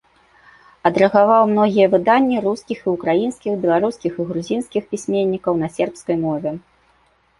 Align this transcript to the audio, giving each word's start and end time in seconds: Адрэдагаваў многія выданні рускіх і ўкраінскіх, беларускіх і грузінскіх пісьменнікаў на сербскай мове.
Адрэдагаваў 0.89 1.41
многія 1.51 1.87
выданні 1.93 2.37
рускіх 2.47 2.77
і 2.85 2.93
ўкраінскіх, 2.95 3.53
беларускіх 3.69 4.11
і 4.21 4.27
грузінскіх 4.33 4.83
пісьменнікаў 4.95 5.53
на 5.65 5.75
сербскай 5.79 6.17
мове. 6.27 6.59